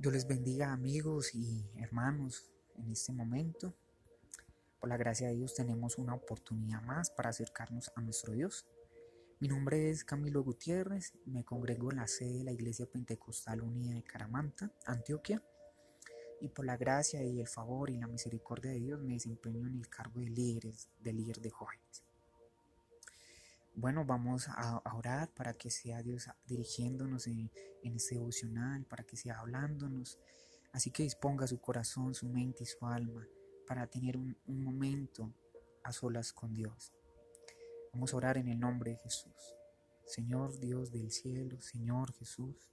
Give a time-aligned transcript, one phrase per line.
[0.00, 3.74] Dios les bendiga amigos y hermanos en este momento.
[4.80, 8.64] Por la gracia de Dios tenemos una oportunidad más para acercarnos a nuestro Dios.
[9.40, 13.92] Mi nombre es Camilo Gutiérrez, me congrego en la sede de la Iglesia Pentecostal Unida
[13.92, 15.44] de Caramanta, Antioquia,
[16.40, 19.74] y por la gracia y el favor y la misericordia de Dios me desempeño en
[19.74, 22.04] el cargo de líderes, de líder de jóvenes.
[23.80, 27.50] Bueno, vamos a, orar para que sea Dios dirigiéndonos en,
[27.82, 30.18] este devocional, para que sea hablándonos.
[30.72, 33.26] Así que disponga su corazón, su mente y su alma
[33.66, 35.32] para tener un, un momento
[35.82, 36.92] a solas con Dios.
[37.94, 39.54] Vamos a orar en el nombre de Jesús.
[40.04, 42.70] Señor Dios del cielo, Señor Jesús,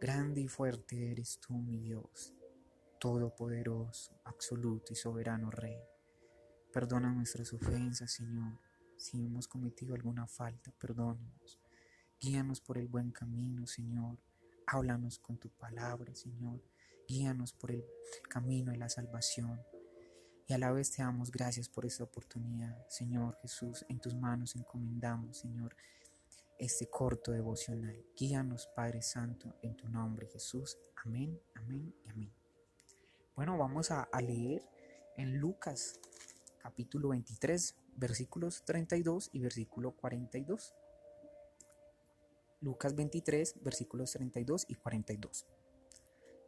[0.00, 2.36] grande y fuerte eres tú, mi Dios,
[3.00, 5.82] todopoderoso, absoluto y soberano Rey.
[6.72, 8.67] Perdona nuestras ofensas, Señor
[8.98, 11.58] si hemos cometido alguna falta, perdónanos.
[12.20, 14.18] Guíanos por el buen camino, Señor.
[14.66, 16.60] Háblanos con tu palabra, Señor.
[17.08, 17.86] Guíanos por el
[18.28, 19.60] camino de la salvación.
[20.46, 23.84] Y a la vez te damos gracias por esta oportunidad, Señor Jesús.
[23.88, 25.76] En tus manos encomendamos, Señor,
[26.58, 28.04] este corto devocional.
[28.16, 30.76] Guíanos, Padre Santo, en tu nombre, Jesús.
[31.04, 32.32] Amén, amén y amén.
[33.36, 34.68] Bueno, vamos a, leer
[35.16, 36.00] en Lucas
[36.60, 40.74] capítulo 23, versículos 32 y versículo 42.
[42.60, 45.46] Lucas 23, versículos 32 y 42.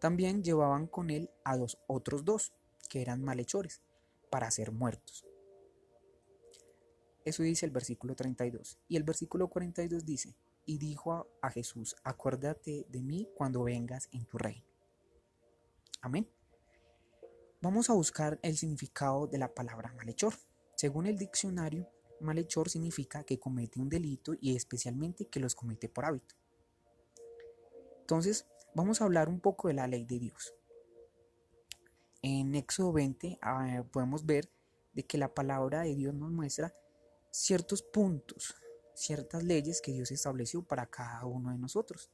[0.00, 2.52] También llevaban con él a dos otros dos,
[2.88, 3.82] que eran malhechores,
[4.30, 5.26] para ser muertos.
[7.24, 8.78] Eso dice el versículo 32.
[8.88, 14.24] Y el versículo 42 dice, y dijo a Jesús, acuérdate de mí cuando vengas en
[14.24, 14.64] tu reino.
[16.00, 16.28] Amén.
[17.60, 20.34] Vamos a buscar el significado de la palabra malhechor.
[20.78, 21.90] Según el diccionario,
[22.20, 26.36] malhechor significa que comete un delito y especialmente que los comete por hábito.
[28.02, 30.54] Entonces, vamos a hablar un poco de la ley de Dios.
[32.22, 34.52] En Éxodo 20 ah, podemos ver
[34.92, 36.72] de que la palabra de Dios nos muestra
[37.32, 38.54] ciertos puntos,
[38.94, 42.08] ciertas leyes que Dios estableció para cada uno de nosotros.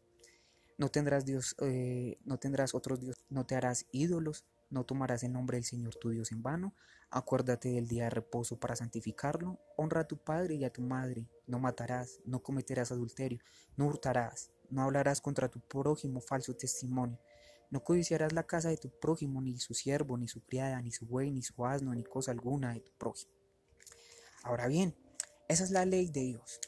[0.78, 5.32] No tendrás Dios, eh, no tendrás otros dioses, no te harás ídolos, no tomarás el
[5.32, 6.74] nombre del Señor tu Dios en vano.
[7.08, 9.60] Acuérdate del día de reposo para santificarlo.
[9.76, 11.30] Honra a tu padre y a tu madre.
[11.46, 13.38] No matarás, no cometerás adulterio,
[13.76, 17.18] no hurtarás, no hablarás contra tu prójimo falso testimonio.
[17.70, 21.06] No codiciarás la casa de tu prójimo, ni su siervo, ni su criada, ni su
[21.06, 23.32] buey, ni su asno, ni cosa alguna de tu prójimo.
[24.42, 24.94] Ahora bien,
[25.48, 26.60] esa es la ley de Dios.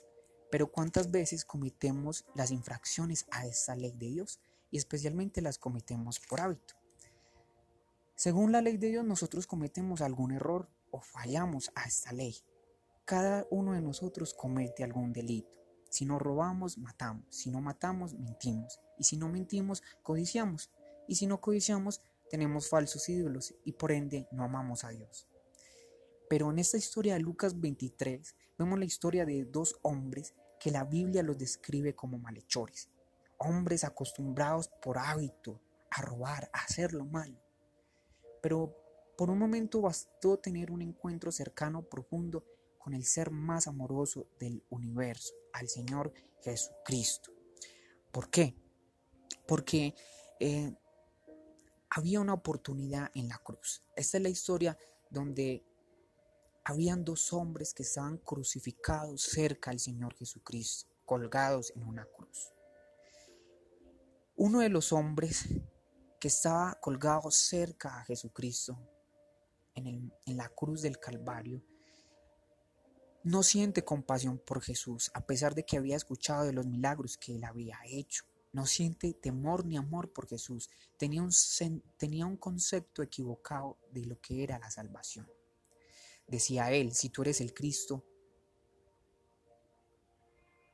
[0.50, 4.40] Pero ¿cuántas veces cometemos las infracciones a esa ley de Dios?
[4.70, 6.74] Y especialmente las cometemos por hábito.
[8.16, 12.34] Según la ley de Dios, nosotros cometemos algún error o fallamos a esta ley.
[13.04, 15.52] Cada uno de nosotros comete algún delito.
[15.90, 17.26] Si no robamos, matamos.
[17.28, 18.80] Si no matamos, mentimos.
[18.96, 20.70] Y si no mentimos, codiciamos.
[21.06, 22.00] Y si no codiciamos,
[22.30, 25.28] tenemos falsos ídolos y por ende no amamos a Dios.
[26.30, 30.84] Pero en esta historia de Lucas 23 vemos la historia de dos hombres que la
[30.84, 32.88] Biblia los describe como malhechores.
[33.36, 35.60] Hombres acostumbrados por hábito
[35.90, 37.45] a robar, a hacer lo malo
[38.42, 38.74] pero
[39.16, 42.44] por un momento bastó tener un encuentro cercano, profundo,
[42.78, 47.32] con el ser más amoroso del universo, al Señor Jesucristo.
[48.12, 48.54] ¿Por qué?
[49.48, 49.94] Porque
[50.38, 50.72] eh,
[51.90, 53.82] había una oportunidad en la cruz.
[53.96, 54.78] Esta es la historia
[55.10, 55.64] donde
[56.64, 62.52] habían dos hombres que estaban crucificados cerca al Señor Jesucristo, colgados en una cruz.
[64.36, 65.46] Uno de los hombres
[66.26, 68.78] estaba colgado cerca a Jesucristo
[69.74, 71.62] en, en la cruz del Calvario,
[73.26, 77.34] no siente compasión por Jesús, a pesar de que había escuchado de los milagros que
[77.34, 78.24] él había hecho.
[78.52, 80.70] No siente temor ni amor por Jesús.
[80.96, 81.32] Tenía un,
[81.96, 85.28] tenía un concepto equivocado de lo que era la salvación.
[86.28, 88.04] Decía él, si tú eres el Cristo,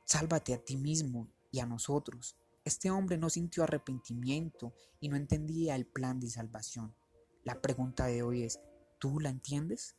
[0.05, 2.37] sálvate a ti mismo y a nosotros.
[2.65, 6.95] Este hombre no sintió arrepentimiento y no entendía el plan de salvación.
[7.43, 8.59] La pregunta de hoy es,
[8.99, 9.95] ¿tú la entiendes?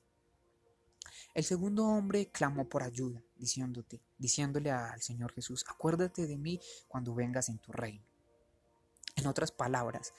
[1.34, 6.58] El segundo hombre clamó por ayuda, diciéndote, diciéndole al Señor Jesús, acuérdate de mí
[6.88, 8.04] cuando vengas en tu reino.
[9.16, 10.14] En otras palabras,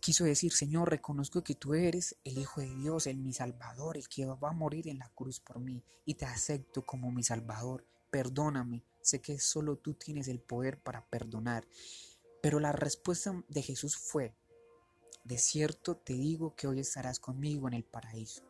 [0.00, 4.08] quiso decir, Señor, reconozco que tú eres el Hijo de Dios, el mi Salvador, el
[4.08, 7.86] que va a morir en la cruz por mí, y te acepto como mi Salvador.
[8.10, 11.68] Perdóname, Sé que solo tú tienes el poder para perdonar.
[12.40, 14.34] Pero la respuesta de Jesús fue,
[15.24, 18.42] de cierto te digo que hoy estarás conmigo en el paraíso.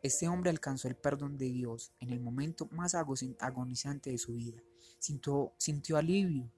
[0.00, 4.62] Este hombre alcanzó el perdón de Dios en el momento más agonizante de su vida.
[5.00, 6.48] Sintió, sintió alivio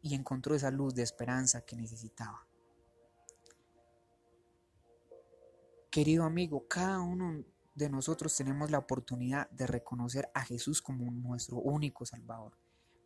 [0.00, 2.46] y encontró esa luz de esperanza que necesitaba.
[5.90, 7.44] Querido amigo, cada uno
[7.74, 12.56] de nosotros tenemos la oportunidad de reconocer a Jesús como nuestro único Salvador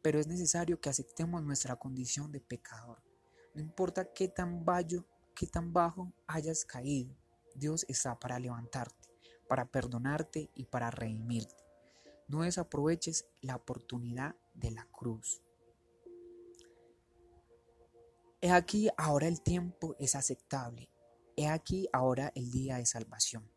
[0.04, 3.02] pero es necesario que aceptemos nuestra condición de pecador.
[3.54, 7.16] No importa qué tan, bajo, qué tan bajo hayas caído,
[7.54, 9.08] Dios está para levantarte,
[9.48, 11.54] para perdonarte y para redimirte.
[12.28, 15.40] No desaproveches la oportunidad de la cruz.
[18.42, 20.90] He aquí ahora el tiempo es aceptable.
[21.34, 23.50] He aquí ahora el día de salvación.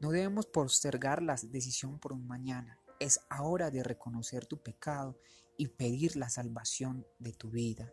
[0.00, 2.80] No debemos postergar la decisión por un mañana.
[2.98, 5.18] Es hora de reconocer tu pecado
[5.56, 7.92] y pedir la salvación de tu vida.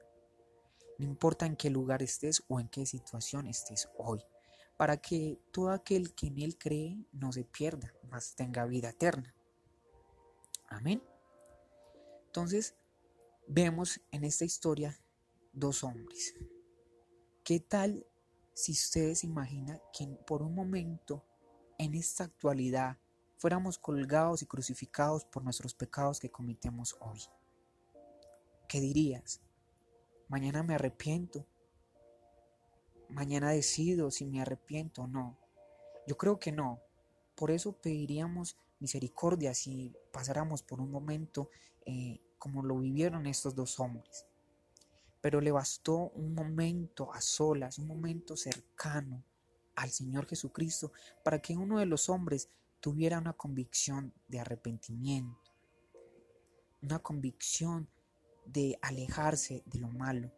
[0.97, 4.21] No importa en qué lugar estés o en qué situación estés hoy,
[4.77, 9.33] para que todo aquel que en Él cree no se pierda, mas tenga vida eterna.
[10.69, 11.03] Amén.
[12.25, 12.75] Entonces,
[13.47, 14.99] vemos en esta historia
[15.51, 16.35] dos hombres.
[17.43, 18.05] ¿Qué tal
[18.53, 21.23] si ustedes imaginan que por un momento,
[21.77, 22.97] en esta actualidad,
[23.43, 27.19] fuéramos colgados y crucificados por nuestros pecados que cometemos hoy?
[28.69, 29.41] ¿Qué dirías?
[30.29, 31.45] Mañana me arrepiento.
[33.09, 35.37] Mañana decido si me arrepiento o no.
[36.07, 36.79] Yo creo que no.
[37.35, 41.49] Por eso pediríamos misericordia si pasáramos por un momento
[41.85, 44.25] eh, como lo vivieron estos dos hombres.
[45.19, 49.21] Pero le bastó un momento a solas, un momento cercano
[49.75, 50.93] al Señor Jesucristo
[51.25, 52.47] para que uno de los hombres
[52.83, 55.53] tuviera una convicción de arrepentimiento,
[56.81, 57.87] una convicción
[58.45, 60.29] de alejarse de lo malo,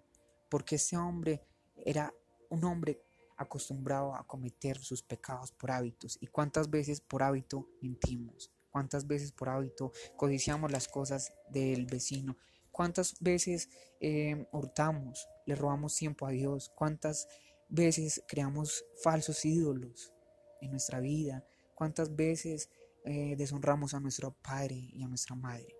[0.47, 1.41] porque ese hombre
[1.83, 2.13] era
[2.51, 3.01] un hombre
[3.35, 6.19] acostumbrado a cometer sus pecados por hábitos.
[6.21, 8.51] ¿Y cuántas veces por hábito mentimos?
[8.69, 12.37] ¿Cuántas veces por hábito codiciamos las cosas del vecino?
[12.71, 16.71] ¿Cuántas veces eh, hurtamos, le robamos tiempo a Dios?
[16.75, 17.27] ¿Cuántas
[17.69, 20.13] veces creamos falsos ídolos
[20.61, 21.43] en nuestra vida?
[21.75, 22.69] ¿Cuántas veces
[23.03, 25.75] eh, deshonramos a nuestro Padre y a nuestra Madre?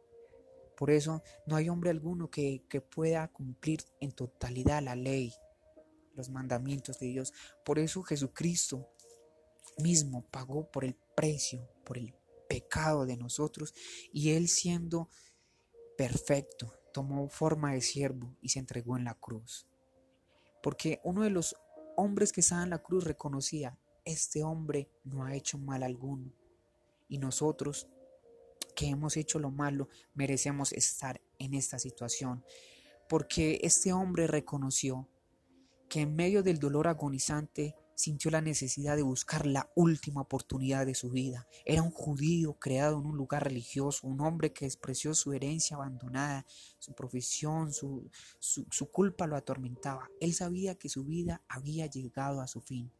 [0.76, 2.62] Por eso no hay hombre alguno que,
[2.94, 5.34] pueda cumplir en totalidad la ley,
[6.16, 7.34] los mandamientos de Dios.
[7.64, 8.90] Por eso Jesucristo
[9.78, 12.14] mismo pagó por el precio, por el
[12.50, 13.74] pecado de nosotros,
[14.12, 15.10] y Él siendo
[15.98, 19.66] perfecto, tomó forma de siervo y se entregó en la cruz.
[20.62, 21.56] Porque uno de los
[21.96, 26.32] hombres que estaba en la cruz reconocía, este hombre no ha hecho mal alguno.
[27.10, 27.88] Y nosotros
[28.76, 32.44] que hemos hecho lo malo, merecemos estar en esta situación.
[33.10, 35.08] Porque este hombre reconoció
[35.90, 40.96] que en medio del dolor agonizante sintió la necesidad de buscar la última oportunidad de
[40.96, 41.48] su vida.
[41.64, 46.46] Era un judío creado en un lugar religioso, un hombre que despreció su herencia abandonada,
[46.78, 48.10] su profesión, su,
[48.40, 50.10] su, culpa lo atormentaba.
[50.20, 52.92] Él sabía que su vida había llegado a su fin.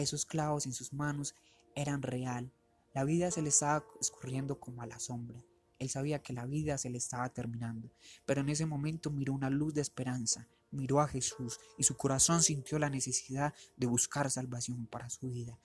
[0.00, 1.34] Esos clavos en sus manos
[1.74, 2.50] eran real,
[2.94, 5.44] la vida se le estaba escurriendo como a la sombra.
[5.78, 7.90] Él sabía que la vida se le estaba terminando,
[8.24, 12.42] pero en ese momento miró una luz de esperanza, miró a Jesús y su corazón
[12.42, 15.58] sintió la necesidad de buscar salvación para su vida.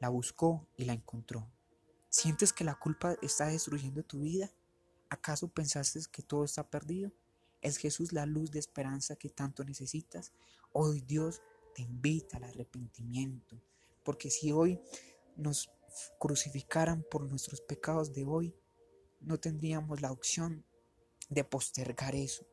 [0.00, 1.48] La buscó y la encontró.
[2.08, 4.50] ¿Sientes que la culpa está destruyendo tu vida?
[5.10, 7.12] ¿Acaso pensaste que todo está perdido?
[7.62, 10.32] ¿Es Jesús la luz de esperanza que tanto necesitas?
[10.72, 11.40] Hoy Dios
[11.76, 13.60] te invita al arrepentimiento,
[14.06, 14.80] porque si hoy
[15.36, 15.68] nos
[16.20, 18.54] crucificaran por nuestros pecados de hoy,
[19.20, 20.64] no tendríamos la opción
[21.28, 22.46] de postergar eso.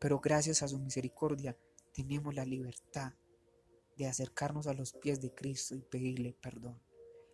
[0.00, 1.56] Pero gracias a su misericordia
[1.94, 3.12] tenemos la libertad
[3.96, 6.82] de acercarnos a los pies de Cristo y pedirle perdón.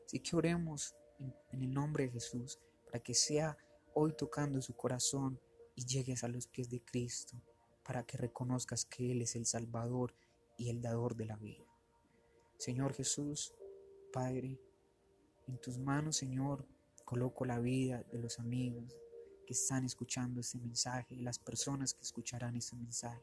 [0.04, 3.56] Así que oremos en, el nombre de Jesús para que sea
[3.94, 5.40] hoy tocando su corazón
[5.74, 7.40] y llegues a los pies de Cristo,
[7.82, 10.14] para que reconozcas que Él es el Salvador
[10.58, 11.67] y el dador de la vida.
[12.58, 13.54] Señor Jesús,
[14.12, 14.60] Padre,
[15.46, 16.66] en tus manos, Señor,
[17.04, 18.96] coloco la vida de los amigos
[19.46, 23.22] que están escuchando este mensaje y las personas que escucharán este mensaje.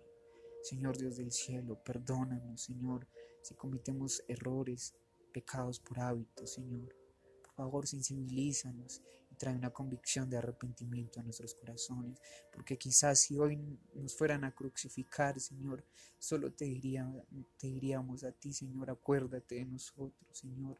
[0.64, 3.10] Señor Dios del cielo, perdónanos, Señor,
[3.42, 4.96] si cometemos errores,
[5.34, 6.96] pecados por hábito, Señor.
[7.44, 9.02] Por favor, sensibilízanos
[9.36, 12.20] trae una convicción de arrepentimiento a nuestros corazones,
[12.52, 13.58] porque quizás si hoy
[13.94, 15.84] nos fueran a crucificar, Señor,
[16.18, 17.10] solo te, diría,
[17.58, 20.80] te diríamos a ti, Señor, acuérdate de nosotros, Señor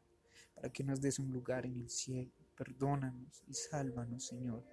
[0.56, 2.32] para que nos des un lugar en el cielo.
[2.58, 4.64] Perdónanos y sálvanos, Señor.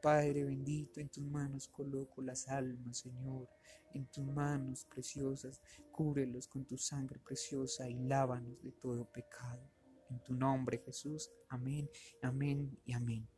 [0.00, 3.48] Padre bendito, en tus manos coloco las almas, Señor.
[3.92, 9.68] En tus manos preciosas, cúbrelos con tu sangre preciosa y lávanos de todo pecado.
[10.10, 11.30] En tu nombre, Jesús.
[11.48, 11.90] Amén,
[12.22, 13.28] amén y amén.